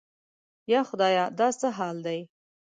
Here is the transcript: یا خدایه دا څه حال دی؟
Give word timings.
یا 0.71 0.81
خدایه 0.89 1.25
دا 1.39 1.47
څه 1.59 1.67
حال 1.77 1.97
دی؟ 2.05 2.19